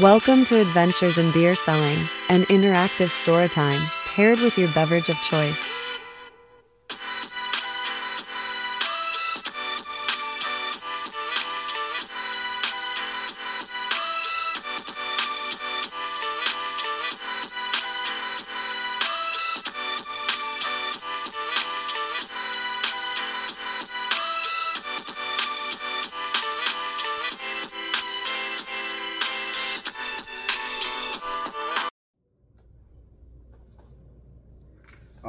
[0.00, 5.16] Welcome to Adventures in Beer Selling, an interactive story time paired with your beverage of
[5.20, 5.60] choice.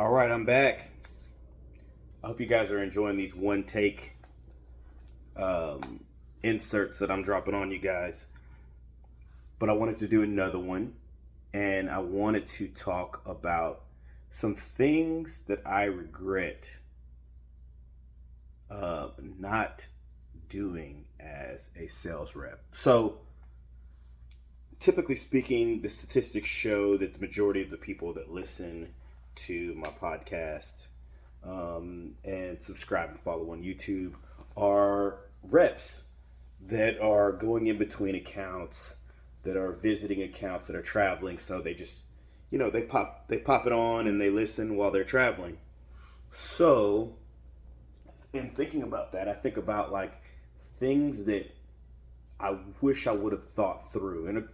[0.01, 0.89] All right, I'm back.
[2.23, 4.15] I hope you guys are enjoying these one take
[5.37, 6.03] um,
[6.41, 8.25] inserts that I'm dropping on you guys.
[9.59, 10.95] But I wanted to do another one,
[11.53, 13.83] and I wanted to talk about
[14.31, 16.79] some things that I regret
[18.71, 19.85] uh, not
[20.49, 22.63] doing as a sales rep.
[22.71, 23.19] So,
[24.79, 28.95] typically speaking, the statistics show that the majority of the people that listen
[29.35, 30.87] to my podcast
[31.43, 34.13] um, and subscribe and follow on YouTube
[34.55, 36.03] are reps
[36.67, 38.97] that are going in between accounts,
[39.43, 41.37] that are visiting accounts, that are traveling.
[41.37, 42.03] So they just,
[42.49, 45.57] you know, they pop they pop it on and they listen while they're traveling.
[46.29, 47.15] So,
[48.33, 50.13] in thinking about that, I think about like
[50.57, 51.51] things that
[52.39, 54.27] I wish I would have thought through.
[54.27, 54.47] And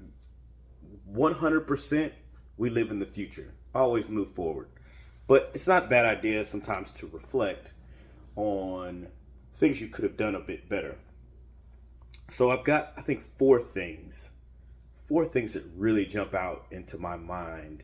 [1.13, 2.11] 100%
[2.57, 3.53] we live in the future.
[3.77, 4.69] Always move forward.
[5.27, 7.73] But it's not a bad idea sometimes to reflect
[8.35, 9.09] on
[9.53, 10.97] things you could have done a bit better.
[12.27, 14.31] So I've got, I think, four things.
[15.03, 17.83] Four things that really jump out into my mind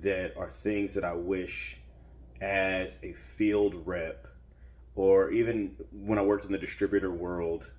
[0.00, 1.78] that are things that I wish
[2.40, 4.26] as a field rep
[4.94, 7.70] or even when I worked in the distributor world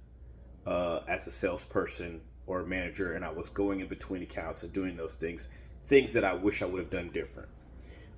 [0.67, 4.71] uh, as a salesperson or a manager and I was going in between accounts and
[4.71, 5.49] doing those things,
[5.85, 7.49] things that I wish I would have done different.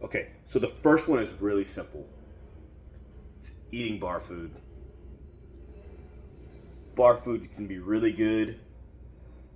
[0.01, 2.05] Okay, so the first one is really simple.
[3.39, 4.59] It's eating bar food.
[6.95, 8.59] Bar food can be really good.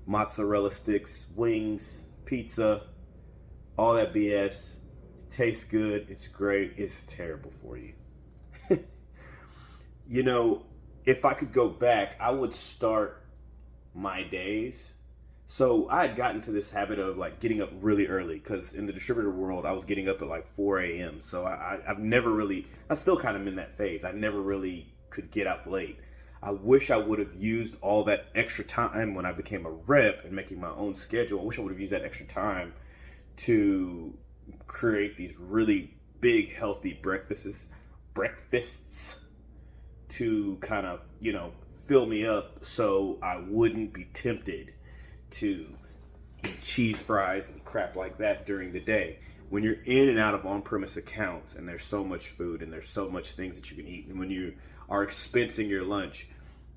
[0.06, 2.84] Mozzarella sticks, wings, pizza,
[3.78, 4.79] all that BS.
[5.19, 6.09] It tastes good.
[6.09, 6.74] It's great.
[6.78, 7.94] It's terrible for you.
[10.07, 10.66] you know,
[11.06, 13.25] if I could go back, I would start
[13.94, 14.95] my days
[15.50, 18.85] so I had gotten to this habit of like getting up really early because in
[18.85, 21.22] the distributor world, I was getting up at like 4 a.m.
[21.22, 24.03] So I, I've never really, I still kind of in that phase.
[24.03, 26.00] I never really could get up late.
[26.44, 30.25] I wish I would have used all that extra time when I became a rep
[30.25, 31.40] and making my own schedule.
[31.40, 32.74] I wish I would have used that extra time
[33.38, 34.13] to
[34.68, 37.69] create these really big, healthy breakfasts,
[38.13, 39.18] breakfasts
[40.09, 44.74] to kind of, you know, fill me up so I wouldn't be tempted
[45.31, 45.67] to
[46.61, 49.19] cheese fries and crap like that during the day.
[49.49, 52.71] When you're in and out of on premise accounts and there's so much food and
[52.71, 54.55] there's so much things that you can eat, and when you
[54.89, 56.27] are expensing your lunch,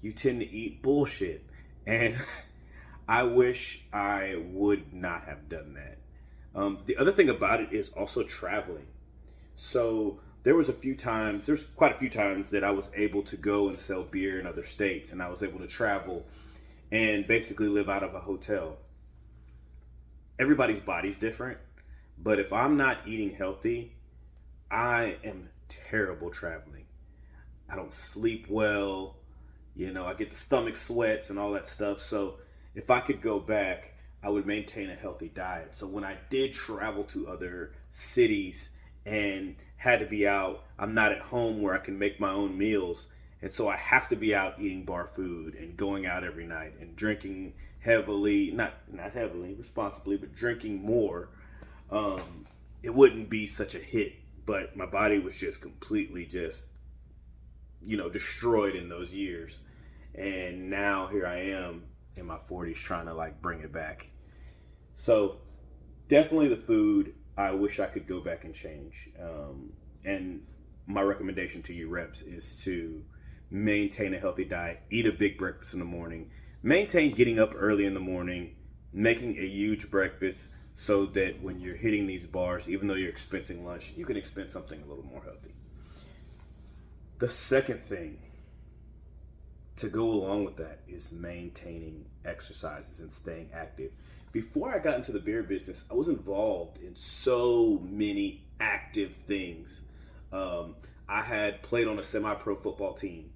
[0.01, 1.45] you tend to eat bullshit.
[1.87, 2.17] And
[3.09, 5.99] I wish I would not have done that.
[6.55, 8.87] Um, the other thing about it is also traveling.
[9.57, 13.23] So there was a few times, there's quite a few times that I was able
[13.25, 16.27] to go and sell beer in other states, and I was able to travel
[16.93, 18.79] and basically live out of a hotel.
[20.39, 21.59] Everybody's body's different,
[22.19, 23.97] but if I'm not eating healthy,
[24.71, 26.87] I am terrible traveling.
[27.71, 29.17] I don't sleep well.
[29.75, 31.99] You know, I get the stomach sweats and all that stuff.
[31.99, 32.39] So
[32.75, 35.75] if I could go back, I would maintain a healthy diet.
[35.75, 38.71] So when I did travel to other cities
[39.07, 42.59] and had to be out, I'm not at home where I can make my own
[42.59, 43.09] meals
[43.43, 46.73] and so I have to be out eating bar food and going out every night
[46.79, 51.31] and drinking heavily, not not heavily, responsibly, but drinking more.
[51.91, 52.47] Um,
[52.83, 54.15] it wouldn't be such a hit,
[54.45, 56.69] but my body was just completely just
[57.83, 59.63] you know destroyed in those years.
[60.15, 61.85] And now here I am
[62.17, 64.11] in my 40s trying to like bring it back.
[64.93, 65.39] So
[66.09, 67.15] definitely the food.
[67.39, 69.09] I wish I could go back and change.
[69.23, 69.73] Um,
[70.05, 70.43] and
[70.87, 73.03] my recommendation to you reps is to
[73.51, 76.31] maintain a healthy diet, eat a big breakfast in the morning,
[76.63, 78.55] maintain getting up early in the morning,
[78.93, 83.65] making a huge breakfast so that when you're hitting these bars, even though you're expensing
[83.65, 85.53] lunch, you can expense something a little more healthy.
[87.19, 88.19] The second thing
[89.77, 93.93] to go along with that is maintaining exercises and staying active.
[94.33, 99.85] Before I got into the beer business, I was involved in so many active things.
[100.33, 100.77] Um,
[101.09, 103.31] I had played on a semi pro football team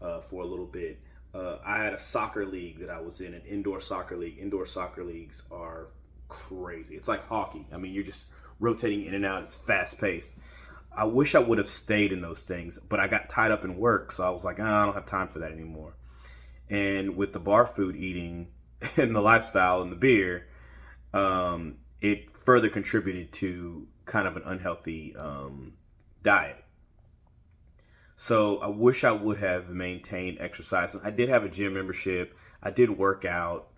[0.00, 0.98] uh, for a little bit.
[1.34, 4.38] uh, I had a soccer league that I was in, an indoor soccer league.
[4.38, 5.88] Indoor soccer leagues are
[6.28, 6.96] crazy.
[6.96, 7.66] It's like hockey.
[7.72, 9.42] I mean, you're just rotating in and out.
[9.42, 10.34] It's fast paced.
[10.92, 13.76] I wish I would have stayed in those things, but I got tied up in
[13.76, 15.94] work, so I was like, oh, I don't have time for that anymore.
[16.68, 18.48] And with the bar food eating
[18.96, 20.48] and the lifestyle and the beer,
[21.12, 25.74] um, it further contributed to kind of an unhealthy um,
[26.22, 26.64] diet.
[28.20, 30.94] So I wish I would have maintained exercise.
[31.02, 32.36] I did have a gym membership.
[32.62, 33.68] I did work out,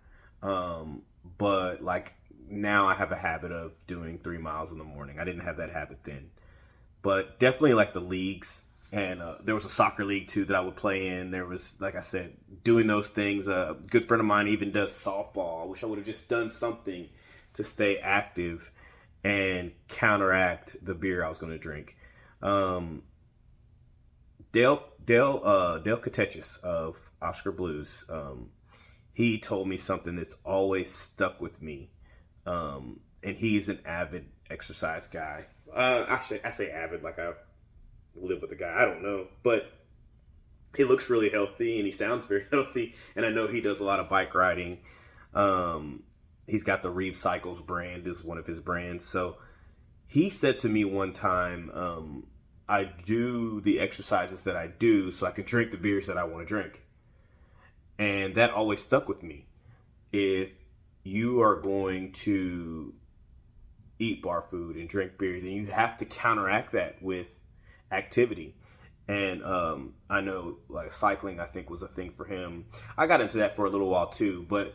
[0.42, 1.02] um,
[1.38, 2.14] but like
[2.48, 5.20] now I have a habit of doing three miles in the morning.
[5.20, 6.30] I didn't have that habit then,
[7.02, 8.64] but definitely like the leagues.
[8.90, 11.30] And uh, there was a soccer league too that I would play in.
[11.30, 12.32] There was, like I said,
[12.64, 13.46] doing those things.
[13.46, 15.62] A good friend of mine even does softball.
[15.62, 17.08] I wish I would have just done something
[17.52, 18.72] to stay active
[19.22, 21.96] and counteract the beer I was going to drink.
[22.42, 23.04] Um,
[24.52, 28.50] Dale Dale uh, Dale Katechis of Oskar Blues, um,
[29.12, 31.90] he told me something that's always stuck with me,
[32.46, 35.46] um, and he's an avid exercise guy.
[35.74, 37.32] Uh, say I say avid like I
[38.14, 38.74] live with the guy.
[38.76, 39.72] I don't know, but
[40.76, 42.94] he looks really healthy and he sounds very healthy.
[43.16, 44.78] And I know he does a lot of bike riding.
[45.34, 46.04] Um,
[46.46, 49.04] he's got the Reeb Cycles brand is one of his brands.
[49.04, 49.36] So
[50.08, 52.26] he said to me one time, um,
[52.68, 56.24] I do the exercises that I do so I can drink the beers that I
[56.24, 56.84] want to drink.
[57.98, 59.46] And that always stuck with me.
[60.12, 60.64] If
[61.04, 62.94] you are going to
[63.98, 67.44] eat bar food and drink beer, then you have to counteract that with
[67.90, 68.54] activity.
[69.08, 72.66] And um, I know like cycling, I think was a thing for him.
[72.96, 74.74] I got into that for a little while too, but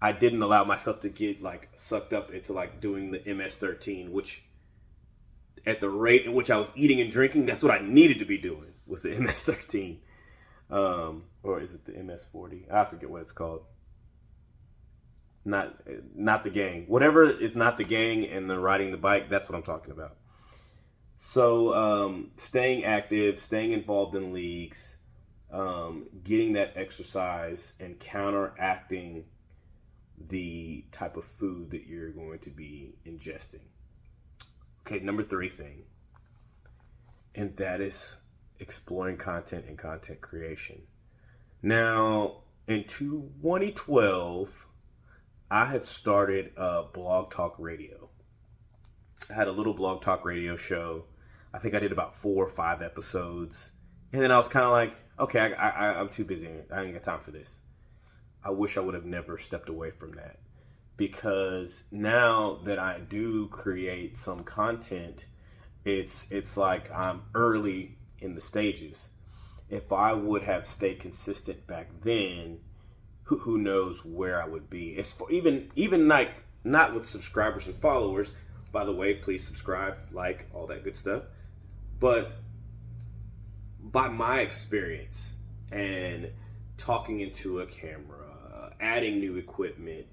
[0.00, 4.44] I didn't allow myself to get like sucked up into like doing the MS13, which
[5.66, 8.24] at the rate in which I was eating and drinking, that's what I needed to
[8.24, 9.98] be doing was the MS13.
[10.70, 12.72] Um, or is it the MS40?
[12.72, 13.64] I forget what it's called.
[15.44, 15.80] Not
[16.14, 16.84] not the gang.
[16.88, 20.16] Whatever is not the gang and the riding the bike, that's what I'm talking about.
[21.16, 24.98] So um, staying active, staying involved in leagues,
[25.50, 29.24] um, getting that exercise, and counteracting
[30.28, 33.62] the type of food that you're going to be ingesting.
[34.90, 35.82] Okay, number three thing,
[37.34, 38.16] and that is
[38.58, 40.80] exploring content and content creation.
[41.60, 44.66] Now, in 2012,
[45.50, 48.08] I had started a blog talk radio.
[49.30, 51.04] I had a little blog talk radio show.
[51.52, 53.72] I think I did about four or five episodes.
[54.14, 56.48] And then I was kind of like, okay, I, I, I'm too busy.
[56.74, 57.60] I ain't got time for this.
[58.42, 60.38] I wish I would have never stepped away from that
[60.98, 65.26] because now that I do create some content,
[65.86, 69.08] it's it's like I'm early in the stages.
[69.70, 72.58] If I would have stayed consistent back then,
[73.24, 74.90] who, who knows where I would be?
[74.90, 76.30] It's for even even like
[76.64, 78.34] not with subscribers and followers.
[78.72, 81.24] By the way, please subscribe, like all that good stuff.
[82.00, 82.32] But
[83.80, 85.32] by my experience
[85.72, 86.32] and
[86.76, 88.28] talking into a camera
[88.80, 90.06] adding new equipment,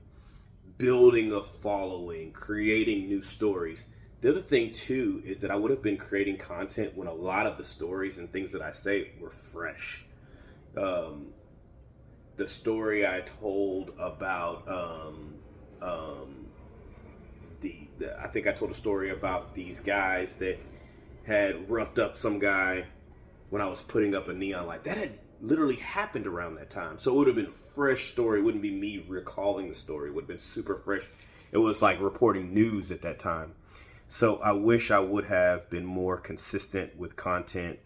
[0.77, 3.87] building a following, creating new stories.
[4.21, 7.45] The other thing too is that I would have been creating content when a lot
[7.45, 10.05] of the stories and things that I say were fresh.
[10.75, 11.27] Um,
[12.35, 15.35] the story I told about um,
[15.81, 16.47] um,
[17.61, 20.59] the, the, I think I told a story about these guys that
[21.25, 22.85] had roughed up some guy
[23.49, 24.83] when I was putting up a neon light.
[24.83, 26.97] That had literally happened around that time.
[26.97, 28.39] So it would have been a fresh story.
[28.39, 30.09] It wouldn't be me recalling the story.
[30.09, 31.09] It would have been super fresh.
[31.51, 33.53] It was like reporting news at that time.
[34.07, 37.79] So I wish I would have been more consistent with content.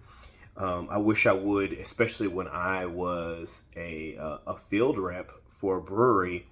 [0.57, 5.77] Um, I wish I would, especially when I was a, uh, a field rep for
[5.77, 6.47] a brewery.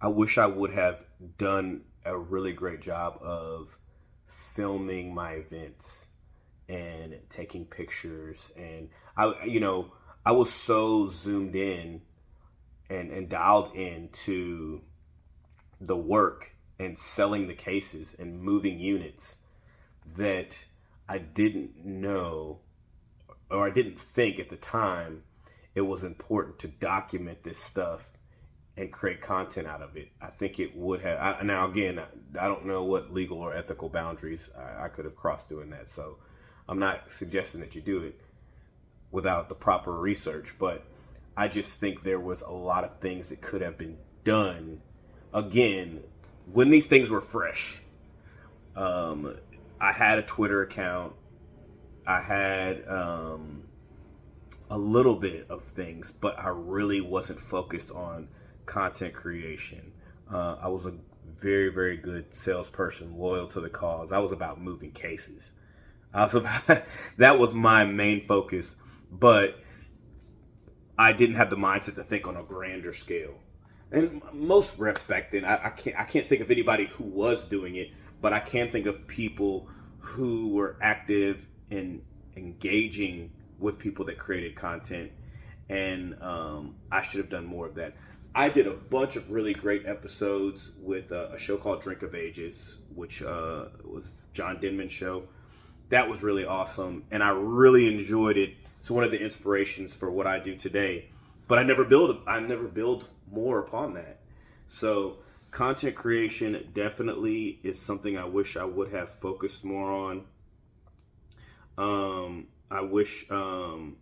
[0.00, 1.04] I wish I would have
[1.38, 3.76] done a really great job of
[4.26, 6.08] filming my events
[6.68, 9.92] and taking pictures and I you know
[10.24, 12.02] I was so zoomed in
[12.90, 14.82] and, and dialed into
[15.80, 19.36] the work and selling the cases and moving units
[20.16, 20.64] that
[21.08, 22.60] I didn't know
[23.50, 25.22] or I didn't think at the time
[25.74, 28.10] it was important to document this stuff
[28.76, 30.08] and create content out of it.
[30.22, 31.40] I think it would have.
[31.40, 35.04] I, now, again, I, I, don't know what legal or ethical boundaries I, I could
[35.04, 35.88] have crossed doing that.
[35.88, 36.18] So
[36.68, 38.20] I'm not suggesting that you do it
[39.10, 40.58] without the proper research.
[40.58, 40.84] But
[41.36, 44.82] I just think there was a lot of things that could have been done
[45.32, 46.02] again
[46.52, 47.82] when these things were fresh.
[48.76, 49.36] Um,
[49.80, 51.14] I had a Twitter account.
[52.06, 53.64] I had um,
[54.70, 58.28] a little bit of things, but I really wasn't focused on
[58.66, 59.92] content creation.
[60.30, 60.94] Uh, I was a
[61.28, 64.12] very, very good salesperson, loyal to the cause.
[64.12, 65.54] I was about moving cases.
[66.12, 66.84] I was about,
[67.18, 68.76] that was my main focus,
[69.10, 69.58] but
[70.98, 73.34] I didn't have the mindset to think on a grander scale.
[73.90, 77.44] And most reps back then, I, I can't, I can't think of anybody who was
[77.44, 77.90] doing it,
[78.20, 82.02] but I can think of people who were active in
[82.36, 85.12] engaging with people that created content,
[85.68, 87.94] and um, I should have done more of that.
[88.34, 92.14] I did a bunch of really great episodes with a, a show called Drink of
[92.14, 95.24] Ages, which uh, was John Denman's show.
[95.88, 98.54] That was really awesome, and I really enjoyed it.
[98.80, 101.10] It's one of the inspirations for what I do today.
[101.46, 102.22] But I never build.
[102.26, 104.20] I never build more upon that.
[104.66, 105.18] So
[105.50, 110.24] content creation definitely is something I wish I would have focused more on.
[111.76, 113.98] Um, I wish um,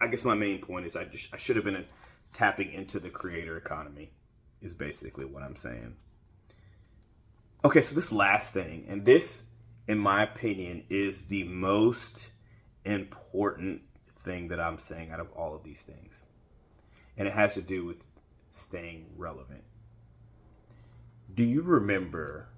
[0.00, 1.86] I guess my main point is I just I should have been
[2.32, 4.12] tapping into the creator economy
[4.60, 5.96] is basically what I'm saying.
[7.64, 9.42] Okay, so this last thing, and this,
[9.88, 12.30] in my opinion, is the most
[12.84, 16.22] important thing that I'm saying out of all of these things.
[17.16, 18.20] And it has to do with
[18.52, 19.64] staying relevant.
[21.34, 22.48] Do you remember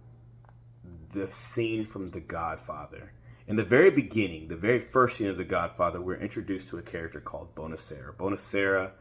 [1.13, 3.13] the scene from The Godfather
[3.51, 6.83] in the very beginning, the very first scene of The Godfather, we're introduced to a
[6.83, 8.15] character called Bonasera.
[8.15, 8.93] Bonasera,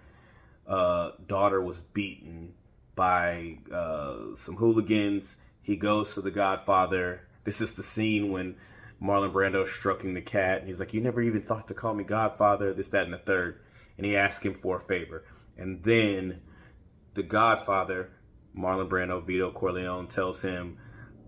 [0.65, 2.55] uh, daughter was beaten
[2.95, 5.38] by uh, some hooligans.
[5.62, 7.27] He goes to The Godfather.
[7.43, 8.55] This is the scene when
[9.01, 12.03] Marlon Brando stroking the cat, and he's like, "You never even thought to call me
[12.03, 13.60] Godfather." This, that, and the third.
[13.98, 15.24] And he asks him for a favor,
[15.58, 16.41] and then
[17.15, 18.12] The Godfather,
[18.55, 20.77] Marlon Brando, Vito Corleone tells him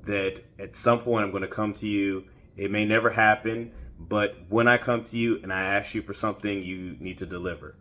[0.06, 2.26] that at some point I'm going to come to you
[2.56, 6.14] it may never happen, but when I come to you and I ask you for
[6.14, 7.76] something, you need to deliver.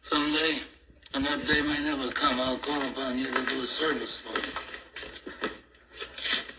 [0.00, 0.60] Someday,
[1.14, 4.38] and that day may never come, I'll call upon you to do a service for
[4.38, 5.50] me.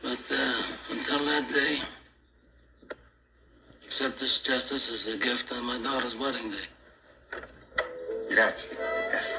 [0.01, 1.79] But uh, until that day,
[3.85, 6.67] accept this justice as a gift on my daughter's wedding day.
[8.29, 8.69] Grazie.
[9.11, 9.33] That's.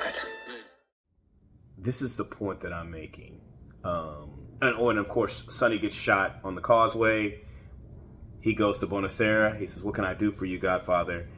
[1.76, 3.40] This is the point that I'm making.
[3.84, 7.40] Um, and, oh, and of course, Sonny gets shot on the causeway.
[8.40, 9.58] He goes to Bonasera.
[9.58, 11.28] He says, What can I do for you, Godfather?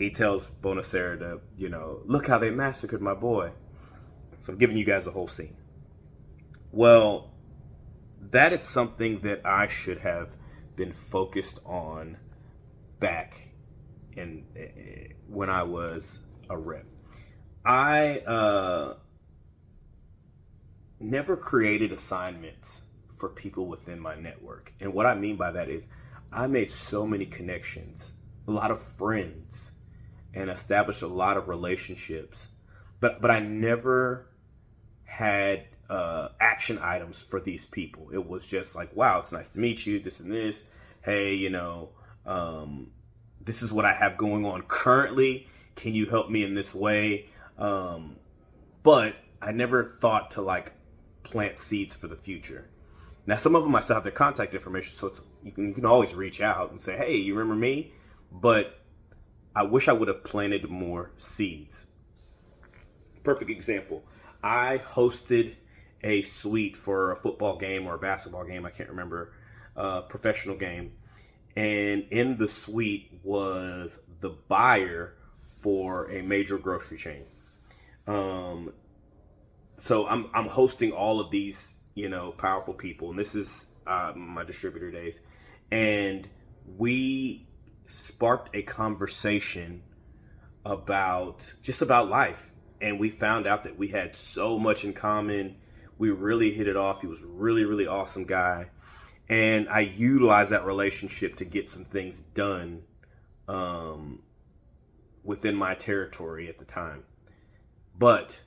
[0.00, 3.52] He tells Bonasera to, you know, look how they massacred my boy.
[4.38, 5.58] So I'm giving you guys the whole scene.
[6.72, 7.34] Well,
[8.30, 10.36] that is something that I should have
[10.74, 12.16] been focused on
[12.98, 13.50] back
[14.16, 16.86] in uh, when I was a rep.
[17.66, 18.94] I uh,
[20.98, 24.72] never created assignments for people within my network.
[24.80, 25.90] And what I mean by that is
[26.32, 28.14] I made so many connections,
[28.48, 29.72] a lot of friends,
[30.34, 32.48] and established a lot of relationships.
[33.00, 34.26] But but I never
[35.04, 38.10] had uh, action items for these people.
[38.12, 39.98] It was just like, wow, it's nice to meet you.
[39.98, 40.64] This and this.
[41.02, 41.90] Hey, you know,
[42.26, 42.92] um,
[43.40, 45.46] this is what I have going on currently.
[45.74, 47.26] Can you help me in this way?
[47.58, 48.16] Um,
[48.82, 50.72] but I never thought to like
[51.22, 52.68] plant seeds for the future.
[53.26, 55.10] Now, some of them I still have their contact information, so
[55.42, 57.92] you can you can always reach out and say, "Hey, you remember me?"
[58.32, 58.79] But
[59.54, 61.88] I wish I would have planted more seeds.
[63.22, 64.04] Perfect example.
[64.42, 65.56] I hosted
[66.02, 68.64] a suite for a football game or a basketball game.
[68.64, 69.32] I can't remember.
[69.76, 70.92] Uh, professional game,
[71.56, 75.14] and in the suite was the buyer
[75.44, 77.24] for a major grocery chain.
[78.06, 78.72] Um,
[79.78, 84.12] so I'm I'm hosting all of these you know powerful people, and this is uh,
[84.16, 85.20] my distributor days,
[85.70, 86.28] and
[86.76, 87.46] we
[87.90, 89.82] sparked a conversation
[90.64, 95.56] about just about life, and we found out that we had so much in common.
[95.98, 97.00] We really hit it off.
[97.00, 98.70] He was really really awesome guy,
[99.28, 102.82] and I utilized that relationship to get some things done
[103.48, 104.22] um,
[105.24, 107.04] within my territory at the time,
[107.98, 108.42] but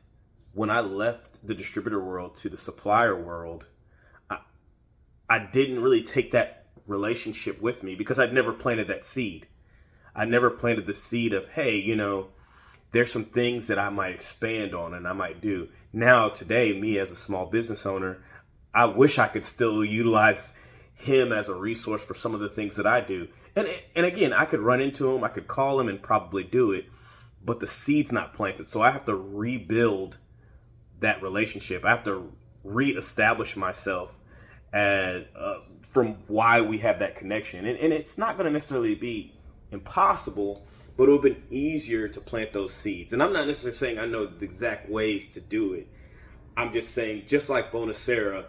[0.53, 3.69] when I left the distributor world to the supplier world,
[4.29, 4.39] I,
[5.27, 9.47] I didn't really take that relationship with me because I'd never planted that seed.
[10.15, 12.27] I never planted the seed of, hey, you know,
[12.91, 15.69] there's some things that I might expand on and I might do.
[15.91, 18.21] Now, today, me as a small business owner,
[18.73, 20.53] I wish I could still utilize
[20.95, 23.27] him as a resource for some of the things that I do.
[23.55, 26.71] And and again, I could run into him, I could call him and probably do
[26.71, 26.85] it,
[27.43, 28.69] but the seed's not planted.
[28.69, 30.19] So I have to rebuild
[30.99, 31.83] that relationship.
[31.83, 32.31] I have to
[32.63, 34.17] reestablish myself
[34.71, 37.65] as, uh, from why we have that connection.
[37.65, 39.33] And, and it's not going to necessarily be
[39.71, 40.65] impossible,
[40.97, 43.13] but it would have been easier to plant those seeds.
[43.13, 45.87] And I'm not necessarily saying I know the exact ways to do it.
[46.55, 48.45] I'm just saying, just like Bonasera,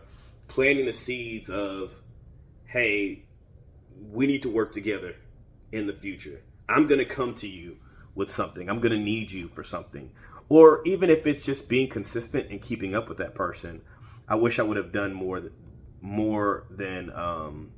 [0.46, 2.02] planting the seeds of,
[2.66, 3.24] hey,
[4.10, 5.16] we need to work together
[5.72, 6.42] in the future.
[6.68, 7.78] I'm going to come to you
[8.14, 8.68] with something.
[8.68, 10.10] I'm going to need you for something.
[10.48, 13.82] Or even if it's just being consistent and keeping up with that person,
[14.28, 15.40] I wish I would have done more
[16.04, 17.70] more than um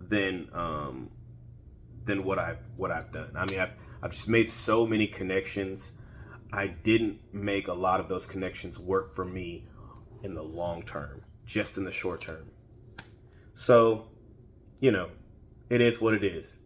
[0.00, 1.08] than um
[2.04, 3.30] than what I've what I've done.
[3.36, 3.72] I mean, I've
[4.02, 5.92] I've just made so many connections.
[6.52, 9.66] I didn't make a lot of those connections work for me
[10.24, 12.50] in the long term, just in the short term.
[13.54, 14.08] So,
[14.80, 15.10] you know,
[15.70, 16.58] it is what it is.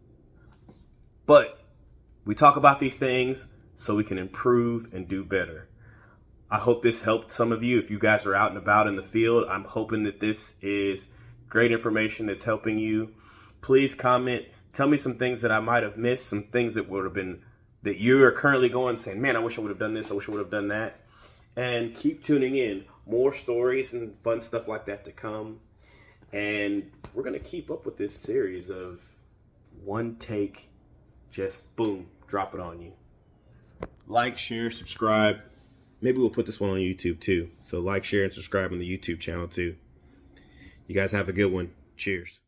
[1.27, 1.63] But
[2.25, 5.69] we talk about these things so we can improve and do better.
[6.51, 7.79] I hope this helped some of you.
[7.79, 11.07] If you guys are out and about in the field, I'm hoping that this is
[11.47, 13.13] great information that's helping you.
[13.61, 14.51] Please comment.
[14.73, 17.41] Tell me some things that I might have missed, some things that would have been
[17.83, 20.11] that you are currently going saying, man, I wish I would have done this.
[20.11, 20.99] I wish I would have done that.
[21.55, 22.83] And keep tuning in.
[23.05, 25.61] More stories and fun stuff like that to come.
[26.33, 29.15] And we're going to keep up with this series of
[29.83, 30.69] one take,
[31.29, 32.91] just boom, drop it on you.
[34.05, 35.37] Like, share, subscribe.
[36.01, 37.49] Maybe we'll put this one on YouTube too.
[37.61, 39.75] So like, share, and subscribe on the YouTube channel too.
[40.87, 41.71] You guys have a good one.
[41.95, 42.39] Cheers.